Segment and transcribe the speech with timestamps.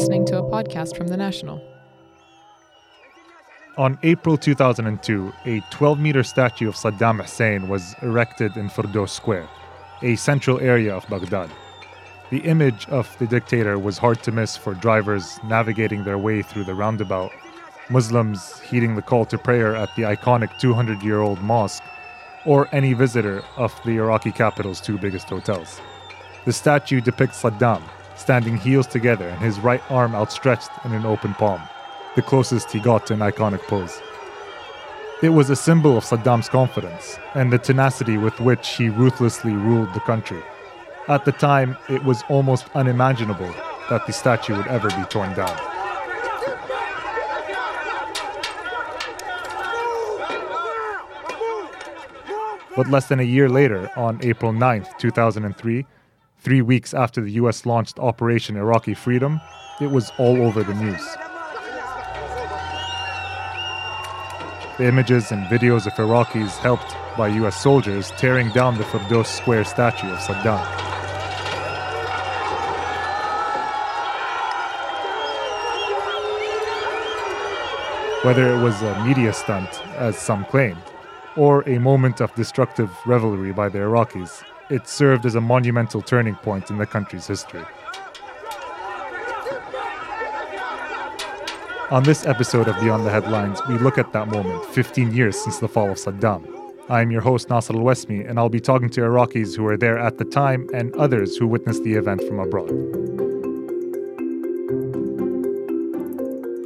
[0.00, 1.62] listening to a podcast from The National.
[3.76, 9.46] On April 2002, a 12 meter statue of Saddam Hussein was erected in Firdos Square,
[10.00, 11.50] a central area of Baghdad.
[12.30, 16.64] The image of the dictator was hard to miss for drivers navigating their way through
[16.64, 17.30] the roundabout,
[17.90, 21.82] Muslims heeding the call to prayer at the iconic 200 year old mosque,
[22.46, 25.78] or any visitor of the Iraqi capital's two biggest hotels.
[26.46, 27.82] The statue depicts Saddam
[28.20, 31.60] standing heels together and his right arm outstretched in an open palm,
[32.14, 34.00] the closest he got to an iconic pose.
[35.22, 39.92] It was a symbol of Saddam's confidence and the tenacity with which he ruthlessly ruled
[39.94, 40.42] the country.
[41.08, 43.52] At the time, it was almost unimaginable
[43.88, 45.56] that the statue would ever be torn down.
[52.76, 55.86] But less than a year later, on April 9th, 2003,
[56.40, 59.40] three weeks after the US launched Operation Iraqi Freedom,
[59.80, 61.06] it was all over the news.
[64.78, 69.64] The images and videos of Iraqis helped by US soldiers tearing down the Firdos Square
[69.64, 70.64] statue of Saddam.
[78.24, 80.82] Whether it was a media stunt, as some claimed,
[81.36, 86.36] or a moment of destructive revelry by the Iraqis, it served as a monumental turning
[86.36, 87.64] point in the country's history.
[91.90, 95.58] On this episode of Beyond the Headlines, we look at that moment, 15 years since
[95.58, 96.46] the fall of Saddam.
[96.88, 99.76] I am your host, Nasser Al Wesmi, and I'll be talking to Iraqis who were
[99.76, 102.68] there at the time and others who witnessed the event from abroad.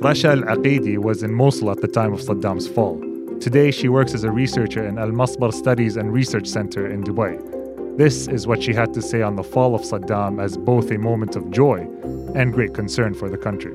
[0.03, 3.01] Rasha Al Aqeedi was in Mosul at the time of Saddam's fall.
[3.41, 7.54] Today, she works as a researcher in Al Mesbar Studies and Research Center in Dubai.
[7.97, 10.99] This is what she had to say on the fall of Saddam as both a
[10.99, 11.87] moment of joy
[12.35, 13.71] and great concern for the country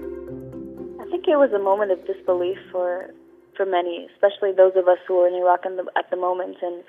[1.00, 3.12] I think it was a moment of disbelief for
[3.56, 6.84] for many, especially those of us who were in Iraq the, at the moment and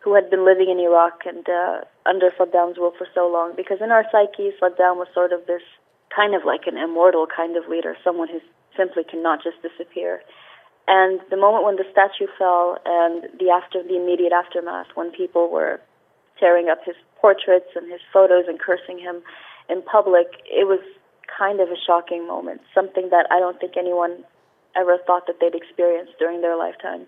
[0.00, 3.54] who had been living in Iraq and uh, under Saddam's rule for so long.
[3.56, 5.64] Because in our psyche, Saddam was sort of this
[6.14, 8.40] kind of like an immortal kind of leader, someone who
[8.76, 10.20] simply cannot just disappear.
[10.86, 15.48] And the moment when the statue fell and the after the immediate aftermath, when people
[15.48, 15.80] were
[16.38, 19.22] tearing up his portraits and his photos and cursing him
[19.68, 20.80] in public, it was
[21.38, 24.24] kind of a shocking moment, something that I don't think anyone
[24.76, 27.06] ever thought that they'd experience during their lifetime.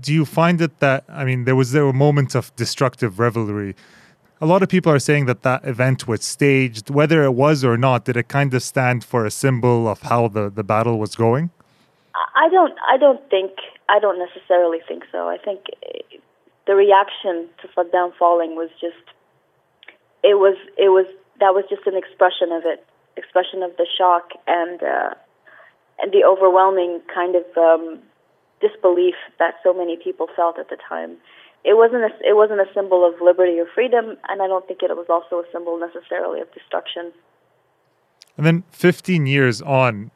[0.00, 3.76] Do you find it that, I mean, there was there a moment of destructive revelry?
[4.40, 6.90] A lot of people are saying that that event was staged.
[6.90, 10.28] Whether it was or not, did it kind of stand for a symbol of how
[10.28, 11.50] the, the battle was going?
[12.34, 12.74] I don't.
[12.88, 13.52] I don't think.
[13.88, 15.28] I don't necessarily think so.
[15.28, 15.60] I think
[16.66, 18.94] the reaction to Saddam falling was just.
[20.22, 20.56] It was.
[20.76, 21.06] It was.
[21.40, 22.84] That was just an expression of it
[23.16, 25.14] expression of the shock and uh,
[25.98, 27.98] and the overwhelming kind of um,
[28.60, 31.16] disbelief that so many people felt at the time.
[31.64, 34.82] It wasn't a, it wasn't a symbol of liberty or freedom, and I don't think
[34.82, 37.12] it was also a symbol necessarily of destruction.
[38.36, 40.10] And then, 15 years on,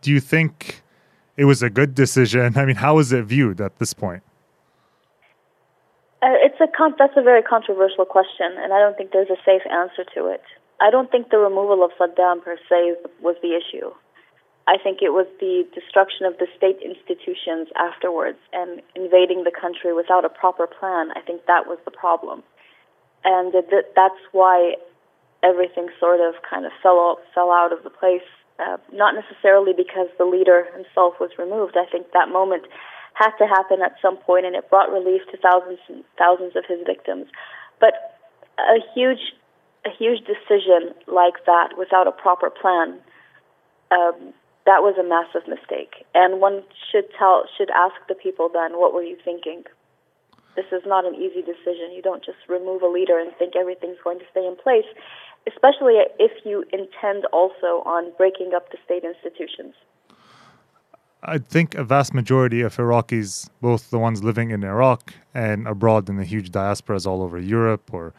[0.00, 0.82] do you think
[1.36, 2.56] it was a good decision?
[2.56, 4.22] I mean, how is it viewed at this point?
[6.22, 9.40] Uh, it's a con- that's a very controversial question, and I don't think there's a
[9.44, 10.42] safe answer to it.
[10.80, 13.92] I don't think the removal of Saddam per se was the issue.
[14.66, 19.94] I think it was the destruction of the state institutions afterwards and invading the country
[19.94, 21.12] without a proper plan.
[21.14, 22.42] I think that was the problem.
[23.24, 24.74] And th- that's why
[25.42, 28.26] everything sort of kind of fell out, fell out of the place.
[28.58, 31.76] Uh, not necessarily because the leader himself was removed.
[31.76, 32.64] I think that moment
[33.16, 36.64] had to happen at some point, and it brought relief to thousands and thousands of
[36.68, 37.26] his victims.
[37.80, 37.94] But
[38.58, 39.32] a huge
[39.86, 42.98] a huge decision like that without a proper plan,
[43.92, 44.34] um,
[44.66, 46.04] that was a massive mistake.
[46.12, 49.62] And one should tell, should ask the people then, what were you thinking?
[50.56, 51.94] This is not an easy decision.
[51.94, 54.88] You don't just remove a leader and think everything's going to stay in place,
[55.46, 59.74] especially if you intend also on breaking up the state institutions.
[61.28, 66.08] I think a vast majority of Iraqis, both the ones living in Iraq and abroad
[66.08, 68.14] in the huge diasporas all over Europe or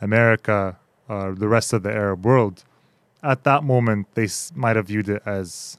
[0.00, 0.78] America,
[1.08, 2.62] or the rest of the Arab world,
[3.22, 5.76] at that moment they might have viewed it as,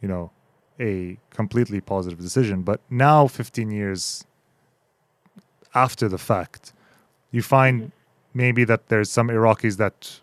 [0.00, 0.30] you know,
[0.78, 2.62] a completely positive decision.
[2.62, 4.24] But now, 15 years
[5.74, 6.72] after the fact,
[7.32, 7.90] you find mm-hmm.
[8.32, 10.20] maybe that there's some Iraqis that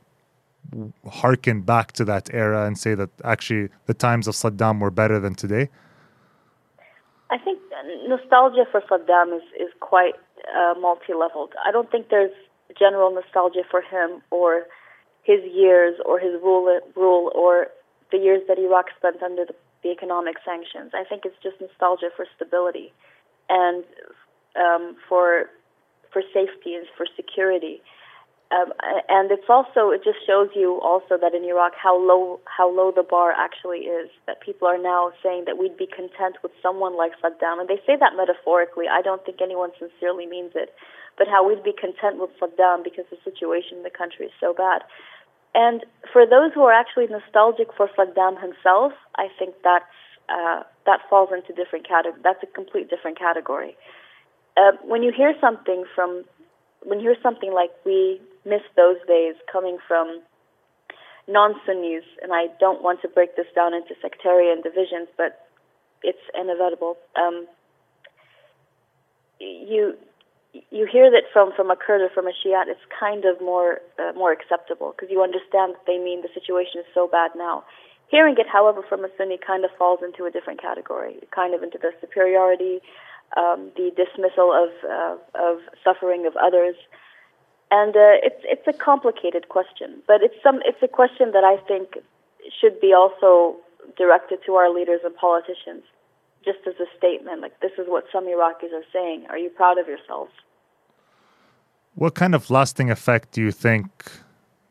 [1.09, 5.19] harken back to that era and say that actually the times of Saddam were better
[5.19, 5.69] than today?
[8.07, 10.15] Nostalgia for Saddam is, is quite
[10.55, 11.53] uh, multi leveled.
[11.65, 12.31] I don't think there's
[12.77, 14.63] general nostalgia for him or
[15.23, 17.67] his years or his rule, rule or
[18.11, 19.53] the years that Iraq spent under the,
[19.83, 20.91] the economic sanctions.
[20.93, 22.91] I think it's just nostalgia for stability
[23.49, 23.83] and
[24.55, 25.49] um, for
[26.11, 27.81] for safety and for security.
[28.49, 28.73] Um,
[29.07, 32.91] and it's also it just shows you also that in Iraq how low how low
[32.91, 34.09] the bar actually is.
[34.25, 37.77] That people are now saying that we'd be content with someone like Saddam, and they
[37.85, 38.85] say that metaphorically.
[38.89, 40.73] I don't think anyone sincerely means it,
[41.15, 44.51] but how we'd be content with Saddam because the situation in the country is so
[44.57, 44.81] bad.
[45.53, 49.85] And for those who are actually nostalgic for Saddam himself, I think that's
[50.27, 52.21] uh, that falls into different category.
[52.23, 53.77] That's a complete different category.
[54.57, 56.25] Uh, when you hear something from
[56.83, 60.21] when you hear something like we miss those days coming from
[61.27, 65.47] non-Sunnis, and I don't want to break this down into sectarian divisions, but
[66.01, 66.97] it's inevitable.
[67.15, 67.47] Um,
[69.39, 69.95] you
[70.71, 73.79] you hear that from from a Kurd or from a Shiite, it's kind of more
[73.99, 77.63] uh, more acceptable because you understand that they mean the situation is so bad now.
[78.09, 81.61] Hearing it, however, from a Sunni kind of falls into a different category, kind of
[81.61, 82.81] into the superiority,
[83.37, 86.75] um, the dismissal of uh, of suffering of others,
[87.71, 91.57] and uh, it's it's a complicated question, but it's some it's a question that I
[91.67, 91.97] think
[92.59, 93.57] should be also
[93.97, 95.83] directed to our leaders and politicians,
[96.43, 99.25] just as a statement, like this is what some Iraqis are saying.
[99.29, 100.31] Are you proud of yourselves?
[101.95, 103.87] What kind of lasting effect do you think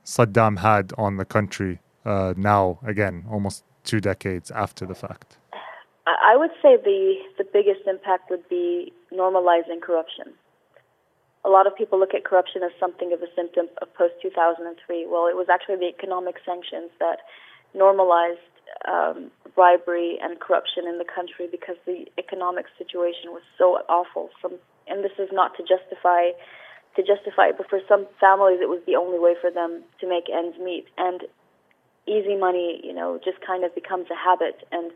[0.05, 2.79] Saddam had on the country uh, now?
[2.85, 5.37] Again, almost two decades after the fact.
[6.07, 10.35] I would say the the biggest impact would be normalizing corruption.
[11.45, 15.07] A lot of people look at corruption as something of a symptom of post 2003.
[15.07, 17.21] Well, it was actually the economic sanctions that
[17.75, 18.43] normalized
[18.87, 24.31] um, bribery and corruption in the country because the economic situation was so awful.
[24.87, 26.31] And this is not to justify
[26.97, 30.09] to justify it, but for some families it was the only way for them to
[30.09, 30.87] make ends meet.
[30.97, 31.23] And
[32.07, 34.91] easy money, you know, just kind of becomes a habit and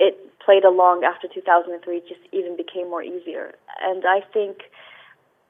[0.00, 0.14] it
[0.44, 3.54] played along after 2003 just even became more easier.
[3.82, 4.70] And I think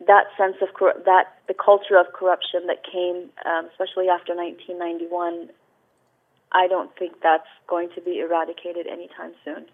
[0.07, 5.51] that sense of cor- that the culture of corruption that came, um, especially after 1991,
[6.53, 9.67] I don't think that's going to be eradicated anytime soon.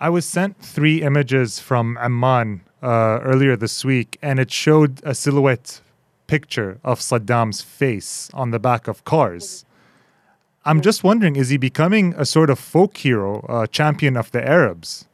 [0.00, 5.14] I was sent three images from Amman uh, earlier this week, and it showed a
[5.14, 5.80] silhouette
[6.26, 9.64] picture of Saddam's face on the back of cars.
[10.64, 14.46] I'm just wondering, is he becoming a sort of folk hero, a champion of the
[14.46, 15.06] Arabs?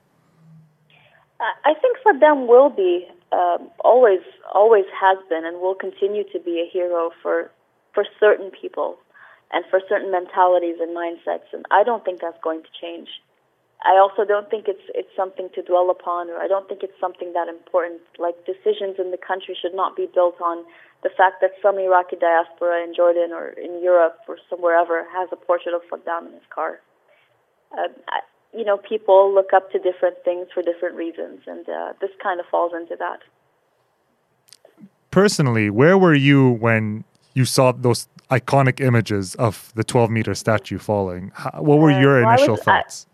[1.41, 4.21] I think Saddam will be, um, always,
[4.55, 7.51] always has been, and will continue to be a hero for
[7.95, 8.99] for certain people
[9.53, 11.49] and for certain mentalities and mindsets.
[11.53, 13.09] And I don't think that's going to change.
[13.85, 16.99] I also don't think it's it's something to dwell upon, or I don't think it's
[17.01, 18.01] something that important.
[18.19, 20.65] Like decisions in the country should not be built on
[21.03, 25.29] the fact that some Iraqi diaspora in Jordan or in Europe or somewhere ever has
[25.31, 26.81] a portrait of Saddam in his car.
[27.71, 27.89] Uh,
[28.55, 32.41] you know, people look up to different things for different reasons, and uh, this kind
[32.41, 33.21] of falls into that.
[35.11, 37.05] Personally, where were you when
[37.35, 41.33] you saw those iconic images of the 12 meter statue falling?
[41.35, 43.07] How, what were uh, your well, initial was, thoughts?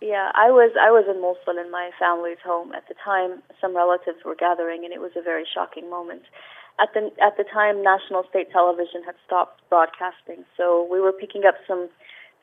[0.00, 3.42] I, yeah, I was I was in Mosul in my family's home at the time.
[3.60, 6.22] Some relatives were gathering, and it was a very shocking moment
[6.80, 11.44] at the at the time, national state television had stopped broadcasting, so we were picking
[11.44, 11.88] up some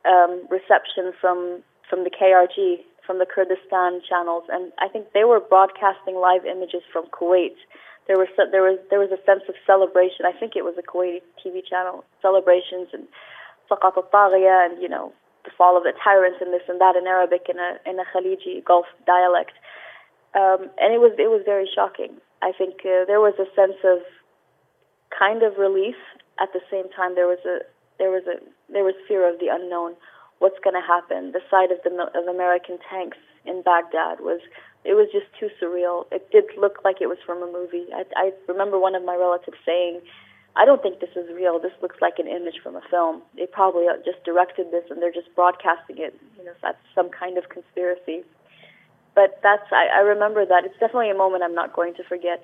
[0.04, 5.40] um, reception from from the KRG, from the Kurdistan channels, and I think they were
[5.40, 7.58] broadcasting live images from Kuwait.
[8.06, 10.24] There was there was there was a sense of celebration.
[10.24, 13.10] I think it was a Kuwaiti TV channel celebrations and
[13.68, 15.12] Saqat al and you know
[15.44, 18.06] the fall of the tyrants and this and that in Arabic in a in a
[18.14, 19.52] Khaliji Gulf dialect,
[20.34, 22.14] um, and it was it was very shocking.
[22.42, 23.98] I think uh, there was a sense of
[25.10, 25.96] kind of relief.
[26.40, 27.60] At the same time, there was a
[27.98, 28.38] there was a
[28.72, 29.94] there was fear of the unknown.
[30.40, 31.32] What's going to happen?
[31.32, 34.40] The sight of the of American tanks in Baghdad was
[34.84, 36.04] it was just too surreal.
[36.10, 37.86] It did look like it was from a movie.
[37.94, 40.00] I, I remember one of my relatives saying,
[40.56, 41.60] "I don't think this is real.
[41.60, 43.22] This looks like an image from a film.
[43.36, 46.18] They probably just directed this and they're just broadcasting it.
[46.36, 48.24] You know, that's some kind of conspiracy."
[49.14, 50.64] But that's I, I remember that.
[50.64, 52.42] It's definitely a moment I'm not going to forget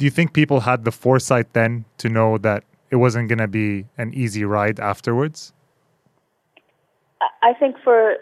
[0.00, 3.46] do you think people had the foresight then to know that it wasn't going to
[3.46, 5.52] be an easy ride afterwards?
[7.42, 8.16] I think for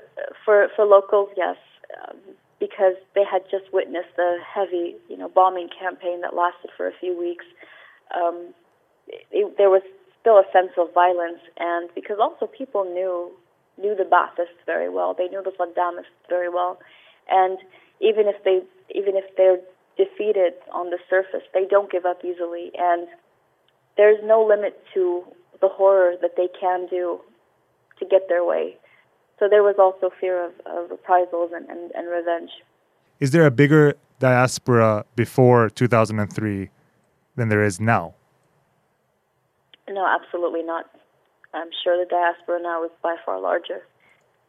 [0.45, 1.57] for for locals, yes,
[2.03, 2.17] um,
[2.59, 6.93] because they had just witnessed the heavy, you know, bombing campaign that lasted for a
[6.99, 7.45] few weeks.
[8.15, 8.55] Um,
[9.09, 9.83] it, there was
[10.21, 13.31] still a sense of violence, and because also people knew
[13.79, 16.79] knew the Baathists very well, they knew the Saddamists very well,
[17.31, 17.59] and
[18.01, 18.63] even if they
[18.95, 19.61] even if they're
[19.99, 21.43] defeated on the surface.
[21.53, 23.09] They don't give up easily, and
[23.97, 25.25] there's no limit to
[25.61, 27.21] the horror that they can do
[27.99, 28.77] to get their way.
[29.39, 32.51] So there was also fear of, of reprisals and, and, and revenge.
[33.21, 36.71] Is there a bigger diaspora before 2003
[37.37, 38.15] than there is now?
[39.89, 40.87] No, absolutely not.
[41.55, 43.83] I'm sure the diaspora now is by far larger.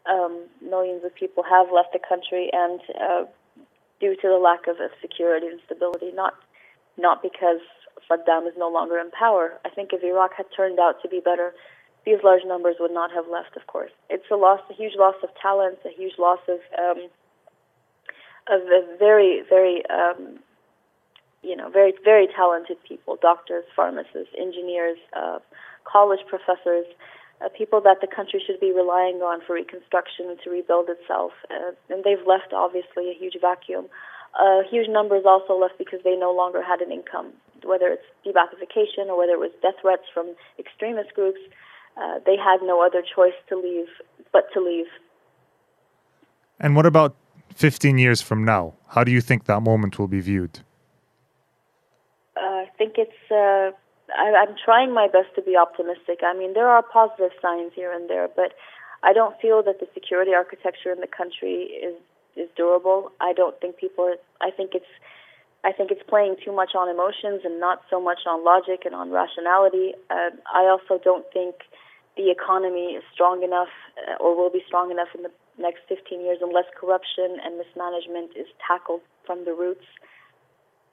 [0.10, 3.24] Um, millions of people have left the country, and uh,
[4.00, 6.34] due to the lack of, of security and stability, not
[6.98, 7.62] not because
[8.10, 9.60] Saddam is no longer in power.
[9.64, 11.54] I think if Iraq had turned out to be better,
[12.10, 13.56] these large numbers would not have left.
[13.56, 17.10] Of course, it's a loss, a huge loss of talent, a huge loss of um,
[18.50, 18.62] of
[18.98, 20.40] very, very, um,
[21.44, 25.38] you know, very, very talented people: doctors, pharmacists, engineers, uh,
[25.86, 26.86] college professors,
[27.46, 31.32] uh, people that the country should be relying on for reconstruction and to rebuild itself.
[31.52, 33.86] Uh, and they've left, obviously, a huge vacuum.
[34.40, 39.10] Uh, huge numbers also left because they no longer had an income, whether it's de-Baathification
[39.10, 41.40] or whether it was death threats from extremist groups.
[41.98, 43.88] Uh, they had no other choice to leave
[44.32, 44.88] but to leave.
[46.60, 47.16] And what about
[47.56, 48.74] 15 years from now?
[48.88, 50.60] How do you think that moment will be viewed?
[52.36, 53.32] Uh, I think it's.
[53.32, 53.72] Uh,
[54.16, 56.20] I, I'm trying my best to be optimistic.
[56.24, 58.54] I mean, there are positive signs here and there, but
[59.04, 61.96] I don't feel that the security architecture in the country is
[62.36, 63.12] is durable.
[63.20, 64.06] I don't think people.
[64.06, 64.94] Are, I think it's.
[65.64, 68.96] I think it's playing too much on emotions and not so much on logic and
[68.96, 69.94] on rationality.
[70.10, 71.56] Uh, I also don't think
[72.16, 73.72] the economy is strong enough
[74.08, 78.32] uh, or will be strong enough in the next 15 years unless corruption and mismanagement
[78.36, 79.86] is tackled from the roots.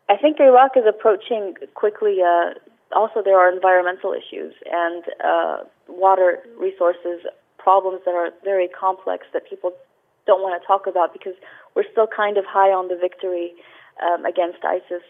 [0.09, 2.19] I think Iraq is approaching quickly.
[2.23, 2.55] Uh,
[2.95, 5.57] also, there are environmental issues and uh,
[5.89, 7.23] water resources
[7.59, 9.73] problems that are very complex that people
[10.27, 11.35] don't want to talk about because
[11.75, 13.55] we're still kind of high on the victory
[14.03, 15.03] um, against ISIS.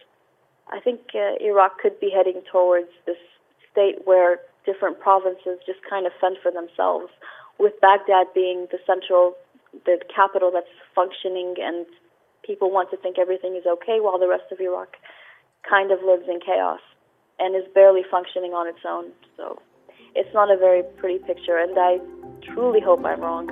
[0.69, 3.19] I think uh, Iraq could be heading towards this
[3.71, 7.09] state where different provinces just kind of fend for themselves,
[7.59, 9.35] with Baghdad being the central,
[9.85, 11.87] the capital that's functioning, and
[12.45, 14.97] people want to think everything is okay, while the rest of Iraq
[15.69, 16.81] kind of lives in chaos
[17.38, 19.12] and is barely functioning on its own.
[19.37, 19.61] So
[20.14, 21.99] it's not a very pretty picture, and I
[22.55, 23.47] truly hope I'm wrong.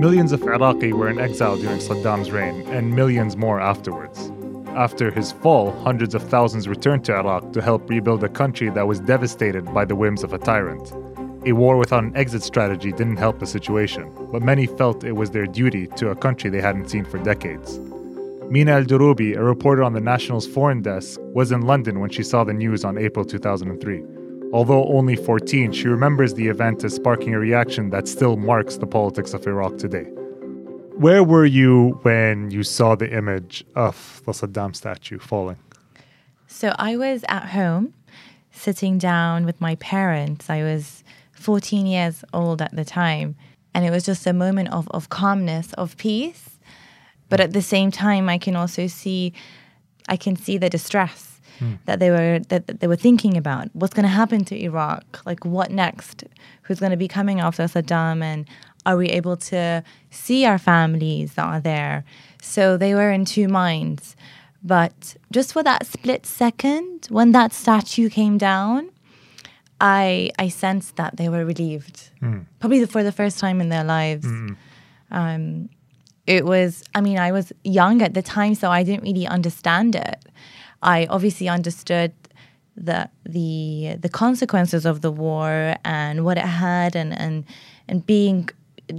[0.00, 4.32] Millions of Iraqi were in exile during Saddam's reign, and millions more afterwards.
[4.68, 8.86] After his fall, hundreds of thousands returned to Iraq to help rebuild a country that
[8.86, 10.90] was devastated by the whims of a tyrant.
[11.44, 15.32] A war without an exit strategy didn't help the situation, but many felt it was
[15.32, 17.78] their duty to a country they hadn't seen for decades.
[18.48, 22.22] Mina El Droubi, a reporter on the National's foreign desk, was in London when she
[22.22, 24.02] saw the news on April 2003.
[24.52, 28.86] Although only 14, she remembers the event as sparking a reaction that still marks the
[28.86, 30.04] politics of Iraq today.
[30.96, 35.56] Where were you when you saw the image of the Saddam statue falling?
[36.48, 37.94] So I was at home
[38.50, 40.50] sitting down with my parents.
[40.50, 43.36] I was 14 years old at the time.
[43.72, 46.58] And it was just a moment of, of calmness, of peace.
[47.28, 49.32] But at the same time, I can also see,
[50.08, 51.29] I can see the distress
[51.60, 51.78] mm.
[51.84, 53.68] that they were that, that they were thinking about.
[53.74, 55.22] What's going to happen to Iraq?
[55.24, 56.24] Like what next?
[56.62, 58.22] Who's going to be coming after Saddam?
[58.22, 58.48] And
[58.86, 62.04] are we able to see our families that are there?
[62.42, 64.16] So they were in two minds.
[64.62, 68.90] But just for that split second, when that statue came down,
[69.80, 72.10] I I sensed that they were relieved.
[72.20, 72.44] Mm.
[72.58, 74.26] Probably for the first time in their lives.
[74.26, 74.56] Mm.
[75.10, 75.70] Um,
[76.26, 76.84] it was.
[76.94, 80.24] I mean, I was young at the time, so I didn't really understand it.
[80.82, 82.12] I obviously understood
[82.76, 87.44] the the the consequences of the war and what it had and and
[87.88, 88.48] and being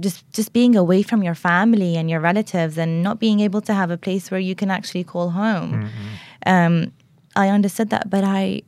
[0.00, 3.74] just just being away from your family and your relatives and not being able to
[3.74, 5.72] have a place where you can actually call home.
[5.72, 6.08] Mm-hmm.
[6.46, 6.92] Um,
[7.36, 8.62] I understood that, but I,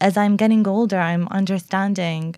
[0.00, 2.36] as I'm getting older, I'm understanding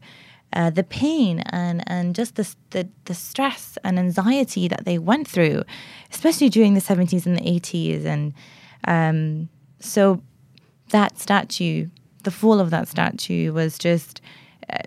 [0.53, 5.29] uh, the pain and and just the, the the stress and anxiety that they went
[5.29, 5.63] through,
[6.11, 8.33] especially during the 70s and the 80s, and
[8.87, 9.49] um,
[9.81, 10.23] so
[10.91, 11.89] that statue,
[12.25, 14.21] the fall of that statue was just.
[14.71, 14.79] Uh,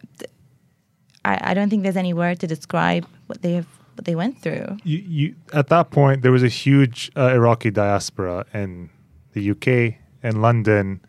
[1.24, 4.42] I, I don't think there's any word to describe what they have what they went
[4.42, 4.78] through.
[4.84, 8.90] You, you at that point there was a huge uh, Iraqi diaspora in
[9.34, 11.02] the UK and London.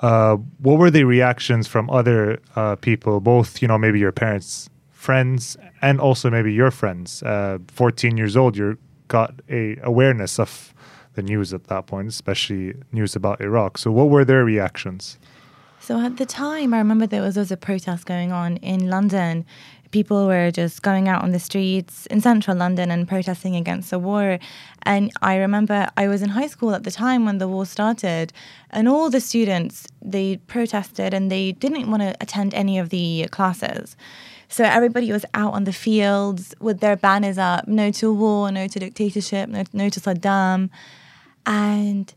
[0.00, 4.68] Uh, what were the reactions from other uh, people, both you know maybe your parents,
[4.90, 7.22] friends, and also maybe your friends?
[7.22, 8.76] Uh, Fourteen years old, you
[9.08, 10.73] got a awareness of
[11.14, 13.78] the news at that point, especially news about Iraq.
[13.78, 15.18] So, what were their reactions?
[15.84, 18.88] So at the time, I remember there was, there was a protest going on in
[18.88, 19.44] London.
[19.90, 23.98] People were just going out on the streets in central London and protesting against the
[23.98, 24.38] war.
[24.84, 28.32] And I remember I was in high school at the time when the war started,
[28.70, 33.28] and all the students they protested and they didn't want to attend any of the
[33.30, 33.94] classes.
[34.48, 38.68] So everybody was out on the fields with their banners up: "No to war, no
[38.68, 40.70] to dictatorship, no, no to Saddam,"
[41.46, 42.12] and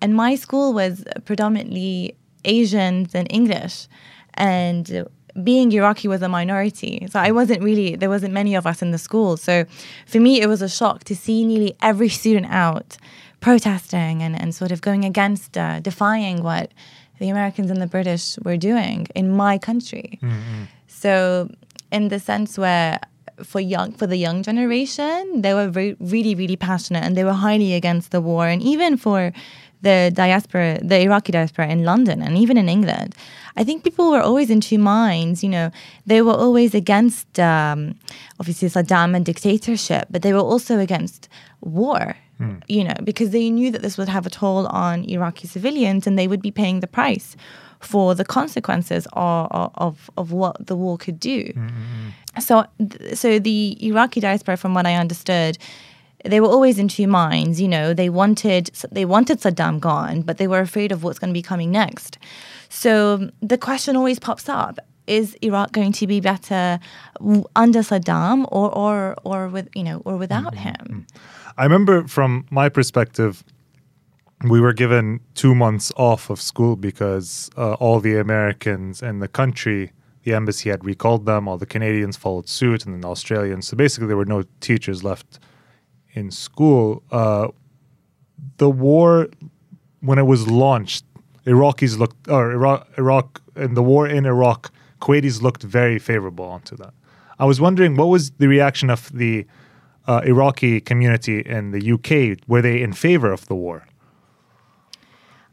[0.00, 3.88] and my school was predominantly Asians and English,
[4.34, 5.06] and
[5.42, 7.06] being Iraqi was a minority.
[7.10, 9.36] So I wasn't really there wasn't many of us in the school.
[9.36, 9.64] So
[10.06, 12.96] for me, it was a shock to see nearly every student out
[13.40, 16.72] protesting and, and sort of going against, uh, defying what
[17.20, 20.18] the Americans and the British were doing in my country.
[20.22, 20.64] Mm-hmm.
[20.88, 21.48] So
[21.92, 23.00] in the sense where
[23.42, 27.32] for young for the young generation, they were re- really really passionate and they were
[27.32, 29.32] highly against the war, and even for
[29.82, 33.14] the diaspora, the Iraqi diaspora in London and even in England,
[33.56, 35.42] I think people were always in two minds.
[35.42, 35.70] You know,
[36.06, 37.94] they were always against, um,
[38.40, 41.28] obviously, Saddam and dictatorship, but they were also against
[41.60, 42.16] war.
[42.40, 42.62] Mm.
[42.68, 46.16] You know, because they knew that this would have a toll on Iraqi civilians, and
[46.16, 47.36] they would be paying the price
[47.80, 51.44] for the consequences of, of, of what the war could do.
[51.44, 52.40] Mm-hmm.
[52.40, 52.64] So,
[53.14, 55.58] so the Iraqi diaspora, from what I understood,
[56.24, 57.60] they were always in two minds.
[57.60, 61.30] You know, they wanted they wanted Saddam gone, but they were afraid of what's going
[61.30, 62.18] to be coming next.
[62.68, 66.80] So the question always pops up: Is Iraq going to be better
[67.54, 70.92] under Saddam, or or or with you know, or without mm-hmm.
[70.92, 71.06] him?
[71.56, 73.42] I remember from my perspective,
[74.44, 79.28] we were given two months off of school because uh, all the Americans in the
[79.28, 79.92] country,
[80.22, 81.48] the embassy had recalled them.
[81.48, 83.66] All the Canadians followed suit, and then the Australians.
[83.68, 85.40] So basically, there were no teachers left
[86.18, 87.48] in school, uh,
[88.58, 89.28] the war
[90.00, 91.04] when it was launched,
[91.46, 96.76] Iraqis looked or Iraq, Iraq and the war in Iraq, Kuwaitis looked very favorable onto
[96.76, 96.92] that.
[97.38, 99.46] I was wondering what was the reaction of the
[100.06, 102.38] uh, Iraqi community in the UK?
[102.46, 103.86] Were they in favor of the war?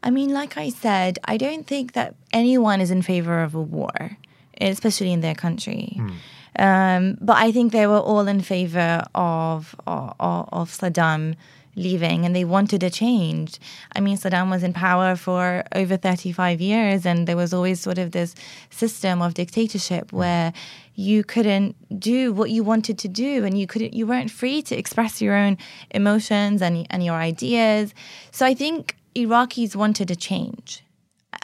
[0.06, 3.60] I mean, like I said, I don't think that anyone is in favor of a
[3.60, 4.16] war,
[4.60, 5.96] especially in their country.
[5.96, 6.14] Mm.
[6.60, 11.34] Um, but I think they were all in favor of, of, of Saddam
[11.74, 13.58] leaving and they wanted a change.
[13.96, 17.98] I mean, Saddam was in power for over 35 years, and there was always sort
[17.98, 18.36] of this
[18.70, 20.52] system of dictatorship where
[20.94, 24.74] you couldn't do what you wanted to do and you couldn't you weren't free to
[24.74, 25.58] express your own
[25.90, 27.92] emotions and, and your ideas.
[28.30, 30.82] So I think Iraqis wanted a change.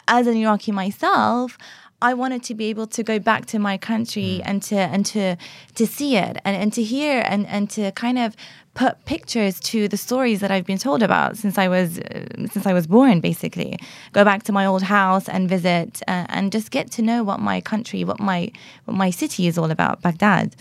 [0.07, 1.57] As an Iraqi myself,
[2.03, 4.41] I wanted to be able to go back to my country mm.
[4.43, 5.37] and to and to
[5.75, 8.35] to see it and, and to hear and, and to kind of
[8.73, 12.65] put pictures to the stories that I've been told about since I was uh, since
[12.67, 13.79] I was born basically
[14.11, 17.39] go back to my old house and visit uh, and just get to know what
[17.39, 18.51] my country what my
[18.83, 20.55] what my city is all about Baghdad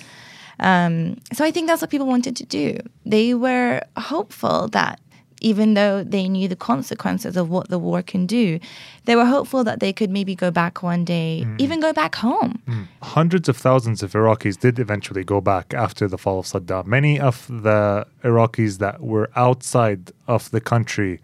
[0.61, 5.01] um, so I think that's what people wanted to do they were hopeful that
[5.43, 8.59] even though they knew the consequences of what the war can do.
[9.05, 11.61] They were hopeful that they could maybe go back one day, mm.
[11.61, 12.63] even go back home.
[12.69, 12.87] Mm.
[13.03, 16.87] Hundreds of thousands of Iraqis did eventually go back after the fall of Saddam.
[16.87, 21.21] Many of the Iraqis that were outside of the country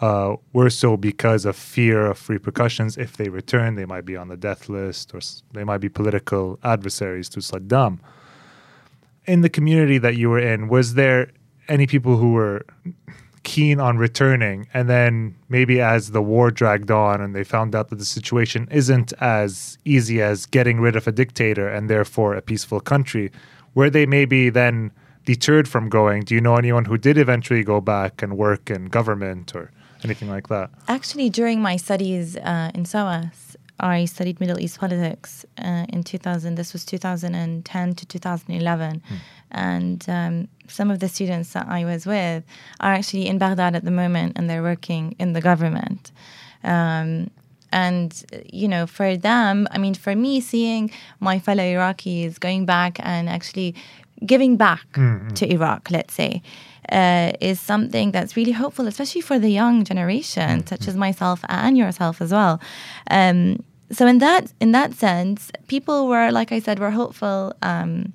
[0.00, 2.96] uh, were so because of fear of repercussions.
[2.96, 5.20] If they return, they might be on the death list or
[5.52, 7.98] they might be political adversaries to Saddam.
[9.26, 11.30] In the community that you were in, was there
[11.68, 12.66] any people who were
[13.42, 14.68] keen on returning.
[14.74, 18.68] And then maybe as the war dragged on and they found out that the situation
[18.70, 23.30] isn't as easy as getting rid of a dictator and therefore a peaceful country,
[23.74, 24.90] where they maybe then
[25.24, 26.22] deterred from going.
[26.22, 29.70] Do you know anyone who did eventually go back and work in government or
[30.04, 30.70] anything like that?
[30.88, 36.54] Actually, during my studies uh, in SOAS, I studied Middle East politics uh, in 2000.
[36.54, 39.02] This was 2010 to 2011.
[39.06, 39.14] Hmm.
[39.50, 42.44] And um, some of the students that I was with
[42.80, 46.12] are actually in Baghdad at the moment and they're working in the government.
[46.62, 47.30] Um,
[47.72, 52.98] and, you know, for them, I mean, for me, seeing my fellow Iraqis going back
[53.00, 53.74] and actually
[54.26, 55.28] giving back mm-hmm.
[55.34, 56.42] to Iraq, let's say,
[56.90, 60.66] uh, is something that's really hopeful, especially for the young generation, mm-hmm.
[60.66, 62.60] such as myself and yourself as well.
[63.10, 67.54] Um, so in that in that sense, people were, like I said, were hopeful.
[67.62, 68.12] Um,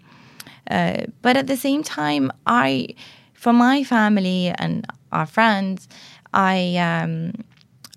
[0.69, 2.95] uh, but at the same time, I,
[3.33, 5.87] for my family and our friends,
[6.33, 7.33] I um,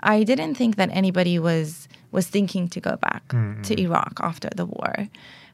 [0.01, 3.63] I didn't think that anybody was was thinking to go back mm-hmm.
[3.63, 5.09] to Iraq after the war.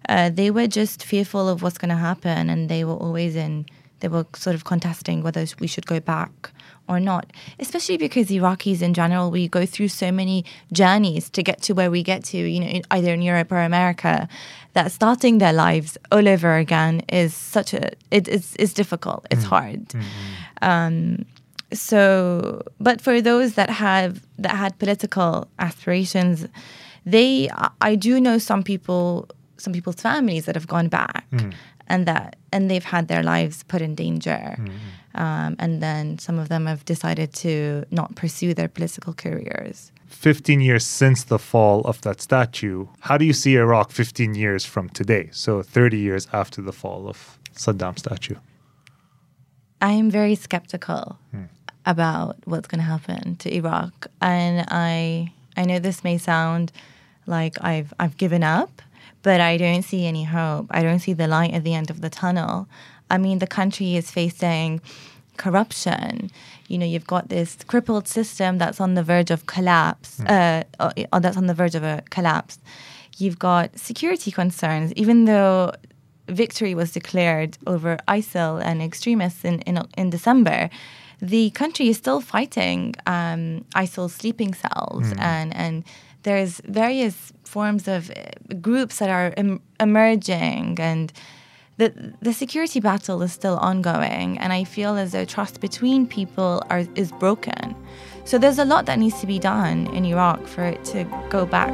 [0.08, 3.66] Uh, they were just fearful of what's going to happen, and they were always in
[4.04, 6.52] they were sort of contesting whether we should go back
[6.88, 7.32] or not.
[7.58, 11.90] Especially because Iraqis in general, we go through so many journeys to get to where
[11.90, 14.28] we get to, you know, either in Europe or America,
[14.74, 19.26] that starting their lives all over again is such a it is is difficult.
[19.30, 19.54] It's mm.
[19.54, 19.88] hard.
[19.88, 20.68] Mm-hmm.
[20.70, 21.24] Um,
[21.72, 26.46] so, but for those that have that had political aspirations,
[27.06, 27.48] they
[27.80, 31.54] I do know some people, some people's families that have gone back, mm.
[31.86, 34.56] And that and they've had their lives put in danger,
[35.14, 39.92] um, and then some of them have decided to not pursue their political careers.
[40.06, 44.64] 15 years since the fall of that statue, how do you see Iraq 15 years
[44.64, 45.28] from today?
[45.32, 48.36] So 30 years after the fall of saddam statue.
[49.80, 51.18] I am very skeptical
[51.84, 56.72] about what's going to happen to Iraq, and I I know this may sound
[57.26, 58.82] like I've I've given up,
[59.24, 60.66] but I don't see any hope.
[60.70, 62.68] I don't see the light at the end of the tunnel.
[63.10, 64.80] I mean, the country is facing
[65.38, 66.30] corruption.
[66.68, 70.20] You know, you've got this crippled system that's on the verge of collapse.
[70.20, 72.58] Uh, uh, that's on the verge of a collapse.
[73.16, 75.72] You've got security concerns, even though
[76.28, 80.68] victory was declared over ISIL and extremists in, in, in December,
[81.20, 85.84] the country is still fighting um, ISIL sleeping cells, and, and
[86.24, 91.12] there's various forms of uh, groups that are em- emerging, and
[91.76, 94.38] the, the security battle is still ongoing.
[94.38, 97.74] And I feel as though trust between people are, is broken.
[98.24, 101.46] So there's a lot that needs to be done in Iraq for it to go
[101.46, 101.72] back.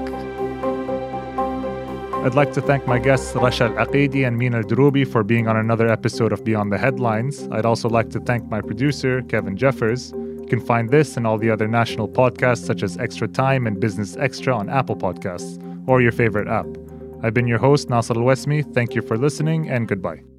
[2.25, 5.49] I'd like to thank my guests Rasha Al Aqeedi and Mina Al Droubi for being
[5.49, 7.49] on another episode of Beyond the Headlines.
[7.51, 10.13] I'd also like to thank my producer, Kevin Jeffers.
[10.51, 13.79] You can find this and all the other national podcasts such as Extra Time and
[13.79, 16.67] Business Extra on Apple Podcasts or your favorite app.
[17.23, 18.75] I've been your host, Nasser Al Wesmi.
[18.75, 20.30] Thank you for listening and goodbye.